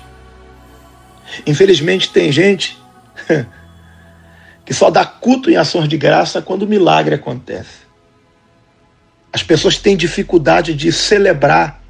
Infelizmente, 1.47 2.13
tem 2.13 2.31
gente 2.31 2.79
que 4.67 4.75
só 4.75 4.91
dá 4.91 5.07
culto 5.07 5.49
em 5.49 5.57
ações 5.57 5.89
de 5.89 5.97
graça 5.97 6.43
quando 6.43 6.63
o 6.63 6.67
milagre 6.67 7.15
acontece. 7.15 7.87
As 9.33 9.43
pessoas 9.43 9.79
têm 9.79 9.97
dificuldade 9.97 10.75
de 10.75 10.93
celebrar, 10.93 11.81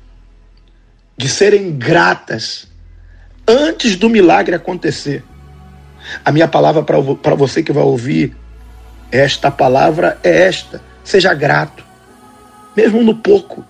de 1.16 1.26
serem 1.26 1.72
gratas 1.72 2.68
antes 3.48 3.96
do 3.96 4.10
milagre 4.10 4.54
acontecer. 4.54 5.24
A 6.22 6.30
minha 6.30 6.46
palavra 6.46 6.82
para 6.82 7.34
você 7.34 7.62
que 7.62 7.72
vai 7.72 7.82
ouvir 7.82 8.36
esta 9.10 9.50
palavra 9.50 10.18
é 10.22 10.42
esta: 10.42 10.82
seja 11.02 11.32
grato, 11.32 11.82
mesmo 12.76 13.02
no 13.02 13.14
pouco, 13.14 13.64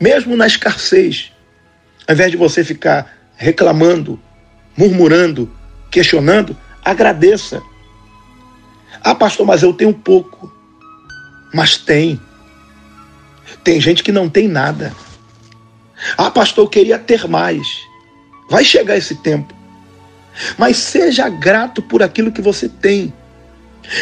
mesmo 0.00 0.36
na 0.36 0.46
escassez. 0.46 1.32
Ao 2.08 2.14
invés 2.14 2.30
de 2.30 2.36
você 2.38 2.64
ficar 2.64 3.14
reclamando, 3.36 4.18
murmurando, 4.74 5.52
questionando, 5.90 6.56
agradeça. 6.82 7.60
Ah, 9.02 9.14
pastor, 9.14 9.46
mas 9.46 9.62
eu 9.62 9.72
tenho 9.72 9.92
pouco. 9.94 10.52
Mas 11.52 11.76
tem. 11.76 12.20
Tem 13.64 13.80
gente 13.80 14.02
que 14.02 14.12
não 14.12 14.28
tem 14.28 14.48
nada. 14.48 14.94
Ah, 16.16 16.30
pastor, 16.30 16.64
eu 16.64 16.68
queria 16.68 16.98
ter 16.98 17.26
mais. 17.26 17.66
Vai 18.48 18.64
chegar 18.64 18.96
esse 18.96 19.16
tempo. 19.16 19.54
Mas 20.56 20.76
seja 20.76 21.28
grato 21.28 21.82
por 21.82 22.02
aquilo 22.02 22.32
que 22.32 22.40
você 22.40 22.68
tem. 22.68 23.12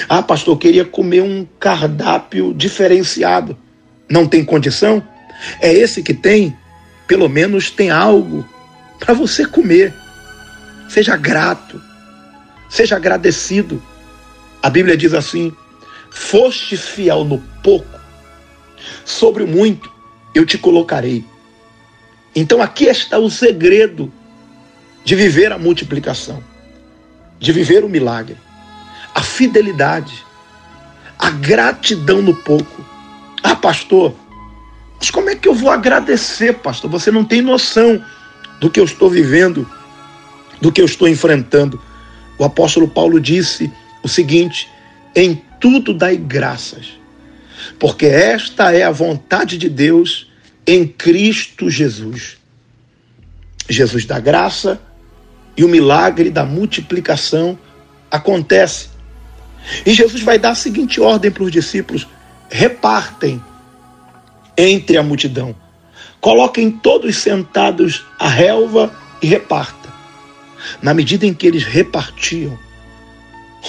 Ah, 0.09 0.23
pastor, 0.23 0.55
eu 0.55 0.59
queria 0.59 0.85
comer 0.85 1.23
um 1.23 1.47
cardápio 1.59 2.52
diferenciado. 2.55 3.57
Não 4.09 4.26
tem 4.26 4.45
condição? 4.45 5.02
É 5.61 5.73
esse 5.73 6.02
que 6.02 6.14
tem? 6.14 6.57
Pelo 7.07 7.28
menos 7.28 7.71
tem 7.71 7.90
algo 7.90 8.47
para 8.99 9.14
você 9.14 9.45
comer. 9.45 9.95
Seja 10.88 11.17
grato. 11.17 11.81
Seja 12.69 12.97
agradecido. 12.97 13.83
A 14.62 14.70
Bíblia 14.70 14.96
diz 14.96 15.14
assim: 15.14 15.52
Foste 16.10 16.76
fiel 16.76 17.24
no 17.24 17.38
pouco, 17.62 17.98
sobre 19.04 19.42
o 19.42 19.46
muito 19.46 19.90
eu 20.34 20.44
te 20.44 20.58
colocarei. 20.58 21.24
Então 22.34 22.62
aqui 22.62 22.84
está 22.84 23.18
o 23.18 23.30
segredo 23.30 24.12
de 25.04 25.14
viver 25.14 25.52
a 25.52 25.58
multiplicação, 25.58 26.42
de 27.38 27.52
viver 27.52 27.84
o 27.84 27.88
milagre. 27.88 28.36
A 29.14 29.22
fidelidade, 29.22 30.24
a 31.18 31.30
gratidão 31.30 32.22
no 32.22 32.34
pouco. 32.34 32.84
Ah, 33.42 33.56
pastor, 33.56 34.14
mas 34.98 35.10
como 35.10 35.30
é 35.30 35.36
que 35.36 35.48
eu 35.48 35.54
vou 35.54 35.70
agradecer, 35.70 36.54
pastor? 36.54 36.90
Você 36.90 37.10
não 37.10 37.24
tem 37.24 37.40
noção 37.40 38.04
do 38.60 38.68
que 38.68 38.80
eu 38.80 38.84
estou 38.84 39.08
vivendo, 39.08 39.68
do 40.60 40.72
que 40.72 40.80
eu 40.80 40.84
estou 40.84 41.08
enfrentando. 41.08 41.80
O 42.36 42.44
apóstolo 42.44 42.88
Paulo 42.88 43.20
disse 43.20 43.72
o 44.08 44.12
seguinte: 44.12 44.68
em 45.14 45.40
tudo 45.60 45.94
dai 45.94 46.16
graças 46.16 46.98
porque 47.78 48.06
esta 48.06 48.72
é 48.72 48.82
a 48.82 48.90
vontade 48.90 49.58
de 49.58 49.68
Deus 49.68 50.28
em 50.66 50.86
Cristo 50.86 51.70
Jesus. 51.70 52.36
Jesus 53.68 54.04
da 54.04 54.18
graça 54.18 54.80
e 55.56 55.64
o 55.64 55.68
milagre 55.68 56.30
da 56.30 56.44
multiplicação 56.44 57.58
acontece. 58.10 58.88
E 59.84 59.92
Jesus 59.92 60.22
vai 60.22 60.38
dar 60.38 60.50
a 60.50 60.54
seguinte 60.54 61.00
ordem 61.00 61.30
para 61.30 61.42
os 61.42 61.52
discípulos: 61.52 62.06
repartem 62.50 63.42
entre 64.56 64.96
a 64.96 65.02
multidão. 65.02 65.54
Coloquem 66.20 66.70
todos 66.70 67.16
sentados 67.16 68.04
à 68.18 68.28
relva 68.28 68.92
e 69.22 69.26
reparta. 69.26 69.88
Na 70.82 70.92
medida 70.92 71.26
em 71.26 71.32
que 71.32 71.46
eles 71.46 71.62
repartiam, 71.62 72.58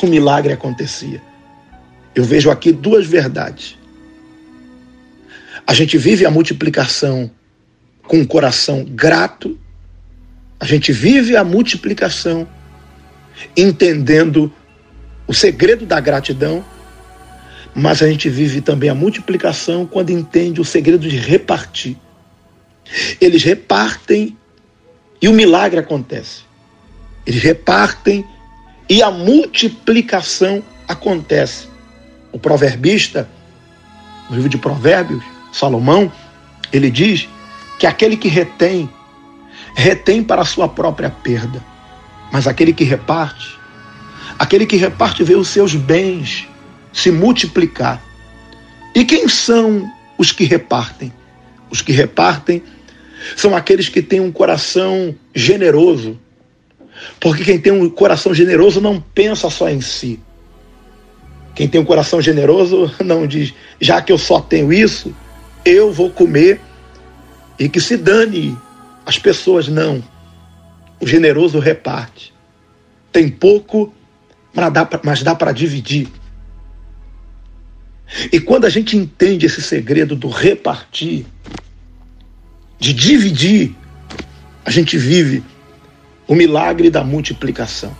o 0.06 0.10
milagre 0.10 0.54
acontecia. 0.54 1.22
Eu 2.16 2.24
vejo 2.24 2.50
aqui 2.50 2.72
duas 2.72 3.06
verdades. 3.06 3.78
A 5.66 5.74
gente 5.74 5.98
vive 5.98 6.26
a 6.26 6.32
multiplicação 6.32 7.30
com 8.04 8.18
um 8.18 8.26
coração 8.26 8.84
grato, 8.84 9.58
a 10.60 10.66
gente 10.66 10.92
vive 10.92 11.36
a 11.36 11.44
multiplicação 11.44 12.48
entendendo 13.56 14.52
o 15.28 15.34
segredo 15.34 15.86
da 15.86 16.00
gratidão, 16.00 16.66
mas 17.74 18.02
a 18.02 18.08
gente 18.10 18.30
vive 18.30 18.62
também 18.62 18.90
a 18.90 18.96
multiplicação 18.96 19.86
quando 19.86 20.10
entende 20.10 20.60
o 20.60 20.66
segredo 20.66 21.08
de 21.08 21.18
repartir. 21.18 21.96
Eles 23.22 23.44
repartem 23.44 24.36
e 25.22 25.28
o 25.28 25.34
milagre 25.34 25.80
acontece. 25.80 26.42
Eles 27.26 27.44
repartem 27.44 28.26
e 28.90 29.04
a 29.04 29.12
multiplicação 29.12 30.64
acontece. 30.88 31.68
O 32.32 32.40
proverbista, 32.40 33.30
no 34.30 34.36
livro 34.36 34.50
de 34.50 34.58
Provérbios, 34.58 35.24
Salomão, 35.54 36.12
ele 36.74 36.90
diz 36.90 37.30
que 37.78 37.86
aquele 37.86 38.18
que 38.18 38.28
retém, 38.28 38.90
retém 39.76 40.24
para 40.24 40.42
a 40.42 40.46
sua 40.46 40.68
própria 40.68 41.10
perda, 41.10 41.64
mas 42.32 42.48
aquele 42.48 42.74
que 42.74 42.84
reparte, 42.84 43.58
aquele 44.38 44.66
que 44.66 44.76
reparte 44.76 45.24
vê 45.24 45.36
os 45.36 45.48
seus 45.48 45.76
bens 45.76 46.48
se 46.92 47.12
multiplicar. 47.12 48.02
E 48.96 49.06
quem 49.06 49.28
são 49.28 49.90
os 50.18 50.32
que 50.32 50.44
repartem? 50.44 51.14
Os 51.70 51.82
que 51.82 51.92
repartem 51.92 52.64
são 53.36 53.56
aqueles 53.56 53.90
que 53.90 54.02
têm 54.02 54.20
um 54.20 54.32
coração 54.32 55.16
generoso, 55.36 56.20
porque 57.20 57.44
quem 57.44 57.60
tem 57.60 57.72
um 57.72 57.90
coração 57.90 58.34
generoso 58.34 58.82
não 58.82 59.00
pensa 59.00 59.50
só 59.50 59.70
em 59.70 59.82
si. 59.82 60.20
Quem 61.56 61.68
tem 61.68 61.82
um 61.82 61.86
coração 61.86 62.22
generoso 62.22 62.94
não 63.04 63.28
diz, 63.28 63.54
já 63.80 64.02
que 64.02 64.12
eu 64.12 64.18
só 64.18 64.40
tenho 64.40 64.72
isso, 64.72 65.14
eu 65.66 65.92
vou 65.92 66.10
comer 66.10 66.62
e 67.58 67.68
que 67.68 67.82
se 67.82 67.98
dane 67.98 68.58
as 69.06 69.20
pessoas. 69.20 69.68
Não. 69.68 70.04
O 71.02 71.08
generoso 71.08 71.60
reparte. 71.60 72.34
Tem 73.12 73.30
pouco, 73.30 73.94
mas 75.04 75.24
dá 75.24 75.36
para 75.36 75.52
dividir. 75.52 76.08
E 78.32 78.40
quando 78.40 78.66
a 78.66 78.70
gente 78.70 78.98
entende 78.98 79.46
esse 79.46 79.62
segredo 79.62 80.16
do 80.16 80.30
repartir, 80.30 81.26
de 82.80 82.94
dividir, 82.94 83.76
a 84.66 84.72
gente 84.72 84.98
vive 84.98 85.44
o 86.30 86.36
milagre 86.36 86.92
da 86.92 87.04
multiplicação. 87.04 87.98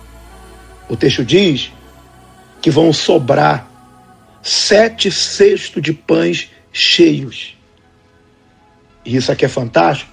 O 0.88 0.96
texto 0.96 1.24
diz 1.24 1.72
que 2.62 2.70
vão 2.70 2.92
sobrar 2.92 3.68
sete 4.40 5.10
cestos 5.10 5.82
de 5.82 5.92
pães 5.92 6.48
cheios. 6.72 7.58
E 9.04 9.16
isso 9.16 9.32
aqui 9.32 9.44
é 9.44 9.48
fantástico, 9.48 10.12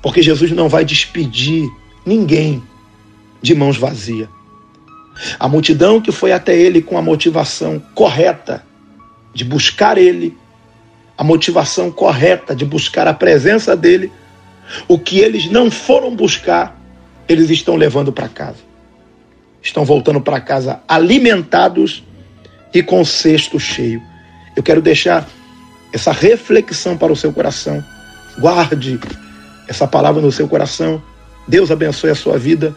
porque 0.00 0.22
Jesus 0.22 0.52
não 0.52 0.70
vai 0.70 0.86
despedir 0.86 1.68
ninguém 2.06 2.62
de 3.42 3.54
mãos 3.54 3.76
vazias. 3.76 4.28
A 5.38 5.46
multidão 5.46 6.00
que 6.00 6.10
foi 6.10 6.32
até 6.32 6.56
ele 6.56 6.80
com 6.80 6.96
a 6.96 7.02
motivação 7.02 7.78
correta 7.94 8.64
de 9.34 9.44
buscar 9.44 9.98
ele, 9.98 10.34
a 11.18 11.22
motivação 11.22 11.90
correta 11.90 12.56
de 12.56 12.64
buscar 12.64 13.06
a 13.06 13.12
presença 13.12 13.76
dele, 13.76 14.10
o 14.88 14.98
que 14.98 15.18
eles 15.18 15.50
não 15.50 15.70
foram 15.70 16.16
buscar, 16.16 16.81
eles 17.28 17.50
estão 17.50 17.76
levando 17.76 18.12
para 18.12 18.28
casa. 18.28 18.58
Estão 19.62 19.84
voltando 19.84 20.20
para 20.20 20.40
casa 20.40 20.80
alimentados 20.88 22.02
e 22.74 22.82
com 22.82 23.04
cesto 23.04 23.60
cheio. 23.60 24.02
Eu 24.56 24.62
quero 24.62 24.82
deixar 24.82 25.26
essa 25.92 26.12
reflexão 26.12 26.96
para 26.96 27.12
o 27.12 27.16
seu 27.16 27.32
coração. 27.32 27.82
Guarde 28.38 28.98
essa 29.68 29.86
palavra 29.86 30.20
no 30.20 30.32
seu 30.32 30.48
coração. 30.48 31.02
Deus 31.46 31.70
abençoe 31.70 32.10
a 32.10 32.14
sua 32.14 32.38
vida. 32.38 32.74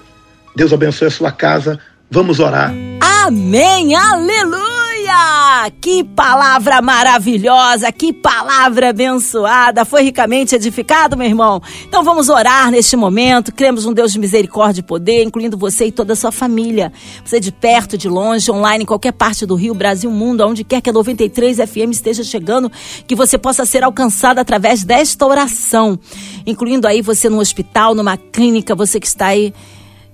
Deus 0.55 0.71
abençoe 0.71 1.07
a 1.07 1.11
sua 1.11 1.31
casa. 1.31 1.79
Vamos 2.09 2.39
orar. 2.39 2.73
Amém. 3.01 3.95
Aleluia. 3.95 4.74
Aleluia! 5.07 5.71
Que 5.79 6.03
palavra 6.03 6.81
maravilhosa, 6.81 7.91
que 7.91 8.11
palavra 8.11 8.89
abençoada. 8.89 9.85
Foi 9.85 10.01
ricamente 10.01 10.55
edificado, 10.55 11.15
meu 11.15 11.27
irmão? 11.27 11.61
Então 11.87 12.03
vamos 12.03 12.27
orar 12.27 12.71
neste 12.71 12.95
momento. 12.95 13.53
Cremos 13.53 13.85
um 13.85 13.93
Deus 13.93 14.11
de 14.11 14.19
misericórdia 14.19 14.81
e 14.81 14.83
poder, 14.83 15.23
incluindo 15.23 15.57
você 15.57 15.85
e 15.85 15.91
toda 15.91 16.13
a 16.13 16.15
sua 16.15 16.31
família. 16.31 16.91
Você 17.23 17.39
de 17.39 17.51
perto, 17.51 17.97
de 17.97 18.09
longe, 18.09 18.51
online, 18.51 18.83
em 18.83 18.87
qualquer 18.87 19.13
parte 19.13 19.45
do 19.45 19.55
Rio, 19.55 19.75
Brasil, 19.75 20.09
mundo, 20.09 20.41
aonde 20.41 20.63
quer 20.63 20.81
que 20.81 20.89
a 20.89 20.93
93 20.93 21.57
FM 21.57 21.91
esteja 21.91 22.23
chegando, 22.23 22.71
que 23.07 23.15
você 23.15 23.37
possa 23.37 23.65
ser 23.65 23.83
alcançado 23.83 24.39
através 24.39 24.83
desta 24.83 25.25
oração. 25.25 25.99
Incluindo 26.45 26.87
aí 26.87 27.01
você 27.01 27.29
no 27.29 27.39
hospital, 27.39 27.93
numa 27.93 28.17
clínica, 28.17 28.73
você 28.73 28.99
que 28.99 29.07
está 29.07 29.27
aí 29.27 29.53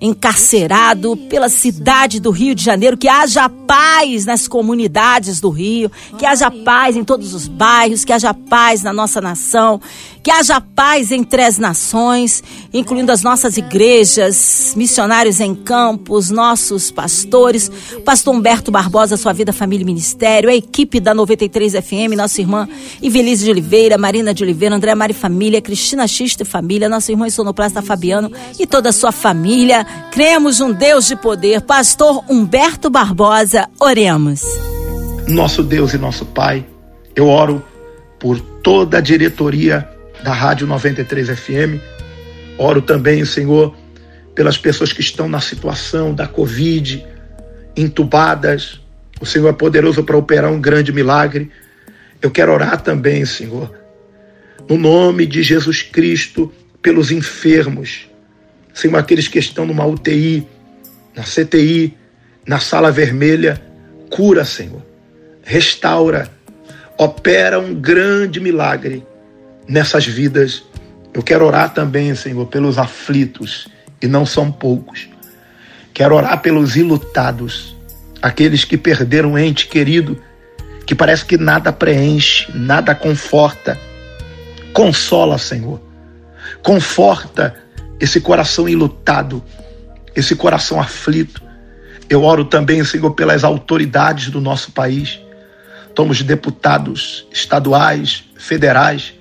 encarcerado 0.02 1.16
pela 1.16 1.48
cidade 1.48 2.18
do 2.18 2.32
Rio 2.32 2.56
de 2.56 2.64
Janeiro, 2.64 2.98
que 2.98 3.08
haja 3.08 3.48
paz 3.48 4.26
nas 4.26 4.48
comunidades 4.48 5.40
do 5.40 5.48
Rio, 5.48 5.92
que 6.18 6.26
haja 6.26 6.50
paz 6.50 6.96
em 6.96 7.04
todos 7.04 7.32
os 7.32 7.46
bairros, 7.46 8.04
que 8.04 8.12
haja 8.12 8.34
paz 8.34 8.82
na 8.82 8.92
nossa 8.92 9.20
nação, 9.20 9.80
que 10.22 10.30
haja 10.30 10.60
paz 10.60 11.10
entre 11.10 11.42
as 11.42 11.58
nações, 11.58 12.42
incluindo 12.72 13.10
as 13.10 13.22
nossas 13.22 13.56
igrejas, 13.56 14.72
missionários 14.76 15.40
em 15.40 15.54
campos, 15.54 16.30
nossos 16.30 16.90
pastores, 16.90 17.70
pastor 18.04 18.34
Humberto 18.34 18.70
Barbosa, 18.70 19.16
Sua 19.16 19.32
Vida, 19.32 19.52
Família 19.52 19.82
e 19.82 19.86
Ministério, 19.86 20.48
a 20.48 20.54
equipe 20.54 21.00
da 21.00 21.12
93 21.12 21.72
FM, 21.72 22.14
nossa 22.16 22.40
irmã 22.40 22.68
Ivelise 23.00 23.44
de 23.44 23.50
Oliveira, 23.50 23.98
Marina 23.98 24.32
de 24.32 24.44
Oliveira, 24.44 24.76
André 24.76 24.94
Mari 24.94 25.12
Família, 25.12 25.60
Cristina 25.60 26.06
Xista 26.06 26.44
e 26.44 26.46
Família, 26.46 26.88
nosso 26.88 27.10
irmão 27.10 27.28
Sonoplasta 27.28 27.82
Fabiano 27.82 28.30
e 28.58 28.66
toda 28.66 28.90
a 28.90 28.92
sua 28.92 29.10
família. 29.10 29.84
Cremos 30.12 30.60
um 30.60 30.72
Deus 30.72 31.06
de 31.06 31.16
poder. 31.16 31.62
Pastor 31.62 32.24
Humberto 32.28 32.90
Barbosa, 32.90 33.68
oremos. 33.80 34.42
Nosso 35.28 35.62
Deus 35.62 35.94
e 35.94 35.98
nosso 35.98 36.26
Pai, 36.26 36.64
eu 37.16 37.28
oro 37.28 37.64
por 38.18 38.38
toda 38.40 38.98
a 38.98 39.00
diretoria 39.00 39.88
da 40.22 40.32
Rádio 40.32 40.66
93 40.66 41.28
FM. 41.30 41.80
Oro 42.56 42.80
também, 42.80 43.24
Senhor, 43.24 43.74
pelas 44.34 44.56
pessoas 44.56 44.92
que 44.92 45.00
estão 45.00 45.28
na 45.28 45.40
situação 45.40 46.14
da 46.14 46.26
Covid, 46.26 47.04
entubadas. 47.76 48.80
O 49.20 49.26
Senhor 49.26 49.48
é 49.48 49.52
poderoso 49.52 50.04
para 50.04 50.16
operar 50.16 50.50
um 50.50 50.60
grande 50.60 50.92
milagre. 50.92 51.50
Eu 52.20 52.30
quero 52.30 52.52
orar 52.52 52.80
também, 52.80 53.24
Senhor, 53.24 53.72
no 54.68 54.78
nome 54.78 55.26
de 55.26 55.42
Jesus 55.42 55.82
Cristo, 55.82 56.52
pelos 56.80 57.10
enfermos. 57.10 58.08
Senhor, 58.72 58.96
aqueles 58.96 59.28
que 59.28 59.38
estão 59.38 59.66
numa 59.66 59.84
UTI, 59.84 60.46
na 61.16 61.24
CTI, 61.24 61.96
na 62.46 62.58
sala 62.58 62.90
vermelha, 62.90 63.60
cura, 64.08 64.44
Senhor. 64.44 64.82
Restaura, 65.42 66.30
opera 66.96 67.58
um 67.58 67.74
grande 67.74 68.38
milagre 68.40 69.04
nessas 69.68 70.06
vidas. 70.06 70.62
Eu 71.14 71.22
quero 71.22 71.44
orar 71.44 71.72
também, 71.72 72.14
Senhor, 72.14 72.46
pelos 72.46 72.78
aflitos, 72.78 73.68
e 74.00 74.06
não 74.06 74.26
são 74.26 74.50
poucos. 74.50 75.08
Quero 75.94 76.14
orar 76.14 76.40
pelos 76.40 76.74
ilutados, 76.76 77.76
aqueles 78.20 78.64
que 78.64 78.78
perderam 78.78 79.32
um 79.32 79.38
ente 79.38 79.66
querido, 79.66 80.20
que 80.86 80.94
parece 80.94 81.24
que 81.24 81.36
nada 81.36 81.72
preenche, 81.72 82.50
nada 82.54 82.94
conforta. 82.94 83.78
Consola, 84.72 85.38
Senhor. 85.38 85.80
Conforta 86.62 87.54
esse 88.00 88.20
coração 88.20 88.68
ilutado, 88.68 89.42
esse 90.16 90.34
coração 90.34 90.80
aflito. 90.80 91.42
Eu 92.08 92.24
oro 92.24 92.44
também, 92.44 92.82
Senhor, 92.84 93.12
pelas 93.12 93.44
autoridades 93.44 94.30
do 94.30 94.40
nosso 94.40 94.72
país. 94.72 95.20
Toma 95.94 96.12
os 96.12 96.22
deputados 96.22 97.26
estaduais, 97.30 98.24
federais, 98.36 99.14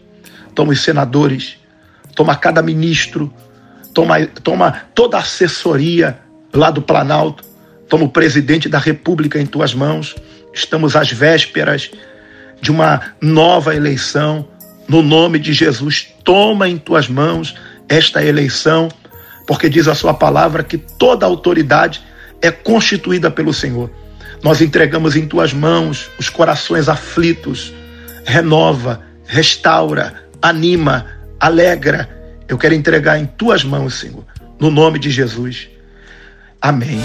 toma 0.54 0.72
os 0.72 0.82
senadores, 0.82 1.58
toma 2.16 2.36
cada 2.36 2.62
ministro, 2.62 3.34
toma, 3.94 4.26
toma 4.26 4.84
toda 4.94 5.18
a 5.18 5.22
assessoria 5.22 6.20
lá 6.54 6.70
do 6.70 6.82
Planalto, 6.82 7.44
toma 7.88 8.06
o 8.06 8.10
presidente 8.10 8.70
da 8.70 8.80
República 8.80 9.40
em 9.40 9.46
tuas 9.46 9.74
mãos. 9.74 10.16
Estamos 10.54 10.96
às 10.96 11.12
vésperas 11.12 11.92
de 12.62 12.72
uma 12.72 13.14
nova 13.22 13.76
eleição. 13.76 14.48
No 14.88 15.02
nome 15.02 15.40
de 15.40 15.54
Jesus, 15.54 16.08
toma 16.24 16.68
em 16.68 16.78
tuas 16.78 17.08
mãos 17.08 17.56
esta 17.88 18.24
eleição, 18.24 18.90
porque 19.48 19.70
diz 19.70 19.88
a 19.88 19.96
sua 19.96 20.14
palavra 20.14 20.64
que 20.64 20.78
toda 20.78 21.26
autoridade 21.26 22.02
é 22.42 22.52
constituída 22.52 23.30
pelo 23.30 23.54
Senhor. 23.54 23.90
Nós 24.44 24.62
entregamos 24.62 25.16
em 25.16 25.28
tuas 25.28 25.54
mãos 25.54 26.10
os 26.18 26.30
corações 26.30 26.90
aflitos. 26.90 27.74
Renova, 28.26 29.02
restaura, 29.26 30.22
anima, 30.42 31.06
alegra. 31.40 32.10
Eu 32.48 32.58
quero 32.58 32.74
entregar 32.74 33.18
em 33.20 33.26
tuas 33.26 33.64
mãos, 33.64 34.00
Senhor, 34.00 34.26
no 34.60 34.70
nome 34.70 35.00
de 35.00 35.10
Jesus. 35.10 35.70
Amém. 36.62 37.02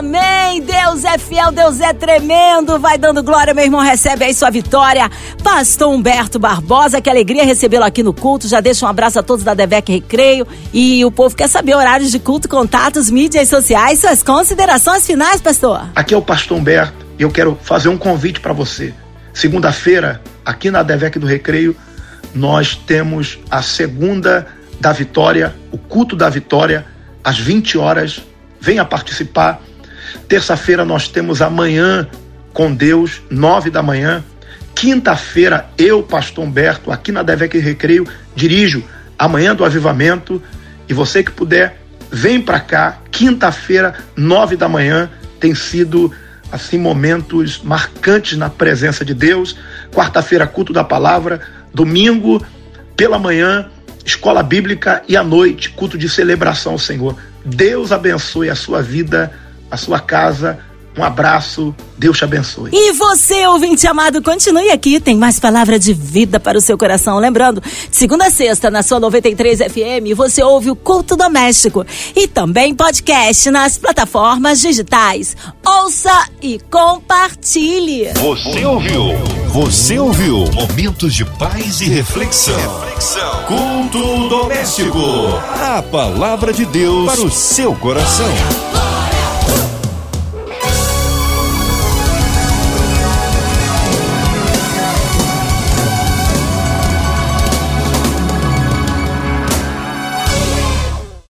Amém. 0.00 0.62
Deus 0.62 1.04
é 1.04 1.18
fiel, 1.18 1.52
Deus 1.52 1.78
é 1.78 1.92
tremendo. 1.92 2.78
Vai 2.78 2.96
dando 2.96 3.22
glória, 3.22 3.52
meu 3.52 3.64
irmão. 3.64 3.80
Recebe 3.80 4.24
aí 4.24 4.32
sua 4.32 4.48
vitória. 4.48 5.10
Pastor 5.42 5.92
Humberto 5.92 6.38
Barbosa, 6.38 7.02
que 7.02 7.10
alegria 7.10 7.44
recebê-lo 7.44 7.84
aqui 7.84 8.02
no 8.02 8.14
culto. 8.14 8.48
Já 8.48 8.60
deixa 8.60 8.86
um 8.86 8.88
abraço 8.88 9.18
a 9.18 9.22
todos 9.22 9.44
da 9.44 9.52
Devec 9.52 9.92
Recreio. 9.92 10.46
E 10.72 11.04
o 11.04 11.10
povo 11.10 11.36
quer 11.36 11.48
saber 11.48 11.74
horários 11.74 12.10
de 12.10 12.18
culto, 12.18 12.48
contatos, 12.48 13.10
mídias 13.10 13.48
sociais, 13.48 13.98
suas 13.98 14.22
considerações 14.22 15.06
finais, 15.06 15.42
pastor. 15.42 15.82
Aqui 15.94 16.14
é 16.14 16.16
o 16.16 16.22
pastor 16.22 16.56
Humberto 16.56 17.04
e 17.18 17.22
eu 17.22 17.30
quero 17.30 17.58
fazer 17.60 17.90
um 17.90 17.98
convite 17.98 18.40
para 18.40 18.54
você. 18.54 18.94
Segunda-feira, 19.34 20.22
aqui 20.44 20.70
na 20.70 20.82
Devec 20.82 21.18
do 21.18 21.26
Recreio, 21.26 21.76
nós 22.34 22.74
temos 22.74 23.38
a 23.50 23.62
segunda 23.62 24.46
da 24.80 24.92
vitória, 24.92 25.54
o 25.70 25.78
culto 25.78 26.16
da 26.16 26.28
vitória, 26.28 26.86
às 27.22 27.38
20 27.38 27.76
horas. 27.78 28.22
Venha 28.60 28.84
participar 28.84 29.60
Terça-feira 30.28 30.84
nós 30.84 31.08
temos 31.08 31.42
amanhã 31.42 32.06
com 32.52 32.72
Deus, 32.74 33.22
nove 33.30 33.70
da 33.70 33.82
manhã. 33.82 34.24
Quinta-feira, 34.74 35.68
eu, 35.76 36.02
Pastor 36.02 36.44
Humberto, 36.44 36.90
aqui 36.90 37.12
na 37.12 37.22
Devec 37.22 37.58
Recreio, 37.58 38.06
dirijo 38.34 38.82
amanhã 39.18 39.54
do 39.54 39.64
avivamento. 39.64 40.42
E 40.88 40.94
você 40.94 41.22
que 41.22 41.30
puder, 41.30 41.80
vem 42.10 42.40
para 42.40 42.60
cá. 42.60 42.98
Quinta-feira, 43.10 43.94
nove 44.16 44.56
da 44.56 44.68
manhã, 44.68 45.10
tem 45.38 45.54
sido 45.54 46.12
assim 46.50 46.78
momentos 46.78 47.60
marcantes 47.62 48.36
na 48.36 48.50
presença 48.50 49.04
de 49.04 49.14
Deus. 49.14 49.56
Quarta-feira, 49.92 50.46
culto 50.46 50.72
da 50.72 50.84
palavra. 50.84 51.40
Domingo, 51.72 52.44
pela 52.96 53.18
manhã, 53.18 53.68
escola 54.04 54.42
bíblica 54.42 55.02
e 55.08 55.16
à 55.16 55.22
noite, 55.22 55.70
culto 55.70 55.96
de 55.96 56.08
celebração 56.08 56.72
ao 56.72 56.78
Senhor. 56.78 57.16
Deus 57.44 57.92
abençoe 57.92 58.50
a 58.50 58.54
sua 58.54 58.82
vida 58.82 59.32
a 59.70 59.76
sua 59.76 60.00
casa. 60.00 60.58
Um 61.00 61.04
abraço, 61.04 61.74
Deus 61.96 62.18
te 62.18 62.24
abençoe. 62.24 62.70
E 62.74 62.92
você, 62.92 63.46
ouvinte 63.46 63.86
amado, 63.86 64.22
continue 64.22 64.70
aqui, 64.70 65.00
tem 65.00 65.16
mais 65.16 65.40
palavra 65.40 65.78
de 65.78 65.94
vida 65.94 66.38
para 66.38 66.58
o 66.58 66.60
seu 66.60 66.76
coração. 66.76 67.18
Lembrando, 67.18 67.62
segunda 67.90 68.26
a 68.26 68.30
sexta, 68.30 68.70
na 68.70 68.82
sua 68.82 69.00
93 69.00 69.60
FM, 69.60 70.14
você 70.14 70.42
ouve 70.42 70.70
o 70.70 70.76
Culto 70.76 71.16
Doméstico 71.16 71.86
e 72.14 72.28
também 72.28 72.74
podcast 72.74 73.50
nas 73.50 73.78
plataformas 73.78 74.60
digitais. 74.60 75.34
Ouça 75.64 76.28
e 76.42 76.60
compartilhe. 76.70 78.12
Você 78.20 78.62
ouviu? 78.66 79.02
Você 79.48 79.98
ouviu? 79.98 80.44
Momentos 80.52 81.14
de 81.14 81.24
paz 81.24 81.80
e 81.80 81.88
reflexão. 81.88 82.54
reflexão. 82.80 83.44
Culto 83.44 84.28
Doméstico. 84.28 84.98
A 85.58 85.82
palavra 85.82 86.52
de 86.52 86.66
Deus 86.66 87.10
para 87.10 87.22
o 87.22 87.30
seu 87.30 87.74
coração. 87.76 88.89